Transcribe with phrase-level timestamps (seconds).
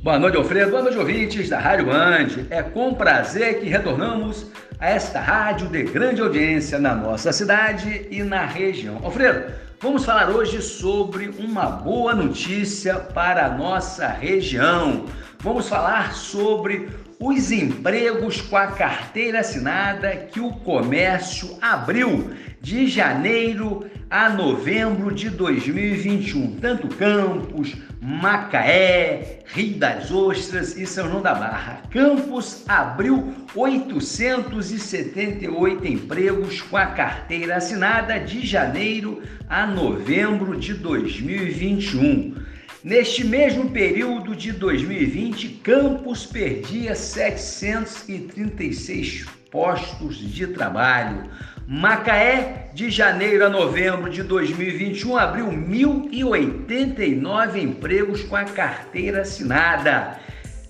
[0.00, 0.70] Boa noite, Alfredo.
[0.70, 2.46] Boa noite, ouvintes da Rádio Band.
[2.50, 4.46] É com prazer que retornamos
[4.78, 9.00] a esta rádio de grande audiência na nossa cidade e na região.
[9.02, 15.06] Alfredo, vamos falar hoje sobre uma boa notícia para a nossa região.
[15.40, 16.88] Vamos falar sobre
[17.20, 22.30] os empregos com a carteira assinada que o comércio abriu
[22.60, 26.60] de janeiro a novembro de 2021.
[26.60, 31.82] Tanto Campos, Macaé, Rio das Ostras e São João da Barra.
[31.90, 42.46] Campos abriu 878 empregos com a carteira assinada de janeiro a novembro de 2021.
[42.82, 51.28] Neste mesmo período de 2020, Campos perdia 736 postos de trabalho.
[51.66, 60.20] Macaé, de janeiro a novembro de 2021, abriu 1.089 empregos com a carteira assinada.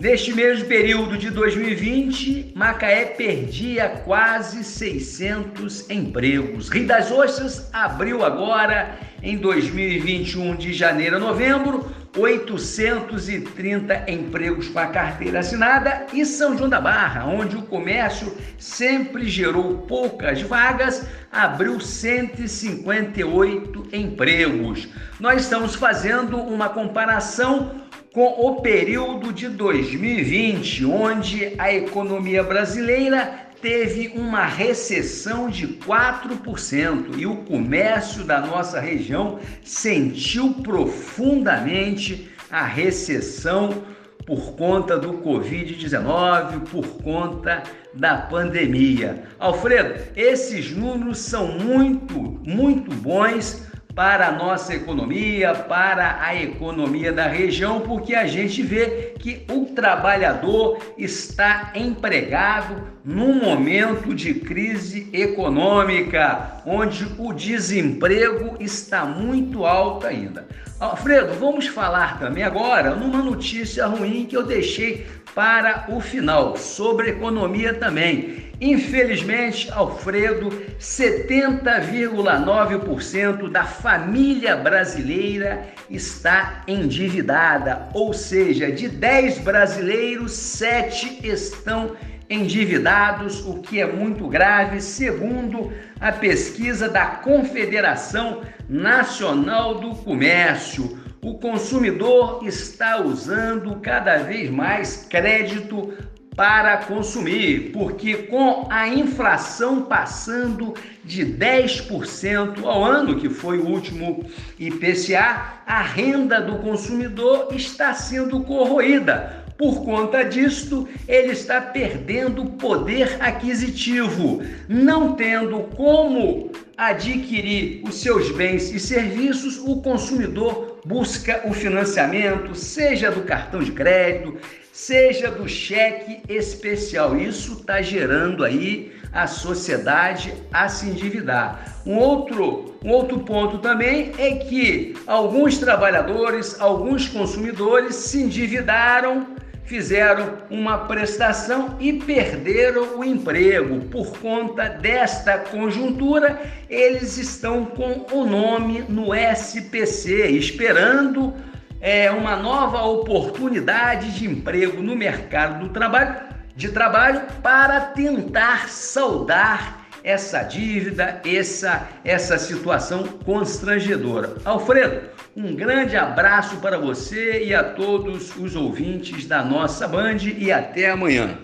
[0.00, 6.70] Neste mesmo período de 2020, Macaé perdia quase 600 empregos.
[6.70, 14.86] Rio das Ostras abriu agora, em 2021, de janeiro a novembro, 830 empregos com a
[14.86, 16.06] carteira assinada.
[16.12, 24.88] E São João da Barra, onde o comércio sempre gerou poucas vagas, abriu 158 empregos.
[25.18, 27.80] Nós estamos fazendo uma comparação
[28.12, 37.26] com o período de 2020, onde a economia brasileira teve uma recessão de 4% e
[37.26, 43.84] o comércio da nossa região sentiu profundamente a recessão
[44.26, 47.62] por conta do Covid-19, por conta
[47.94, 49.24] da pandemia.
[49.38, 52.14] Alfredo, esses números são muito,
[52.44, 59.14] muito bons para a nossa economia, para a economia da região, porque a gente vê
[59.18, 69.64] que o trabalhador está empregado num momento de crise econômica, onde o desemprego está muito
[69.64, 70.46] alto ainda.
[70.78, 77.10] Alfredo, vamos falar também agora numa notícia ruim que eu deixei para o final, sobre
[77.10, 78.48] economia também.
[78.60, 91.96] Infelizmente, Alfredo, 70,9% da família brasileira está endividada, ou seja, de 10 brasileiros, 7 estão
[92.28, 101.09] endividados, o que é muito grave, segundo a pesquisa da Confederação Nacional do Comércio.
[101.22, 105.92] O consumidor está usando cada vez mais crédito
[106.34, 110.72] para consumir, porque com a inflação passando
[111.04, 114.24] de 10% ao ano, que foi o último
[114.58, 119.44] IPCA, a renda do consumidor está sendo corroída.
[119.58, 126.50] Por conta disto, ele está perdendo poder aquisitivo, não tendo como
[126.88, 133.70] adquirir os seus bens e serviços, o consumidor busca o financiamento, seja do cartão de
[133.70, 134.38] crédito,
[134.72, 137.14] seja do cheque especial.
[137.18, 141.82] Isso está gerando aí a sociedade a se endividar.
[141.84, 149.36] Um outro, um outro ponto também é que alguns trabalhadores, alguns consumidores se endividaram,
[149.70, 153.82] fizeram uma prestação e perderam o emprego.
[153.82, 161.32] Por conta desta conjuntura, eles estão com o nome no SPC, esperando
[161.80, 166.16] é, uma nova oportunidade de emprego no mercado do trabalho,
[166.56, 174.36] de trabalho para tentar saldar essa dívida, essa, essa situação constrangedora.
[174.44, 175.02] Alfredo,
[175.36, 180.90] um grande abraço para você e a todos os ouvintes da nossa Band e até
[180.90, 181.38] amanhã.